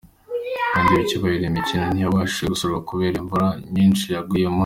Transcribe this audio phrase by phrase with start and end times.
[0.75, 4.59] bindi byiciro imikino ntiyabashije gusozwa kubera imvura nyinshi yaguye mu